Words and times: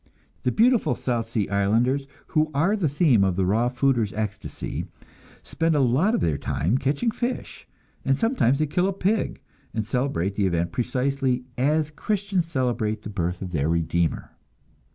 The 0.41 0.51
beautiful 0.51 0.95
South 0.95 1.29
Sea 1.29 1.47
Islanders, 1.49 2.07
who 2.29 2.49
are 2.55 2.75
the 2.75 2.89
theme 2.89 3.23
of 3.23 3.35
the 3.35 3.45
raw 3.45 3.69
fooders' 3.69 4.17
ecstasy, 4.17 4.87
spend 5.43 5.75
a 5.75 5.79
lot 5.79 6.15
of 6.15 6.21
their 6.21 6.39
time 6.39 6.79
catching 6.79 7.11
fish, 7.11 7.67
and 8.03 8.17
sometimes 8.17 8.57
they 8.57 8.65
kill 8.65 8.87
a 8.87 8.93
pig, 8.93 9.41
and 9.75 9.85
celebrate 9.85 10.33
the 10.33 10.47
event 10.47 10.71
precisely 10.71 11.43
as 11.55 11.91
Christians 11.91 12.47
celebrate 12.47 13.03
the 13.03 13.11
birth 13.11 13.43
of 13.43 13.51
their 13.51 13.69
Redeemer. 13.69 14.31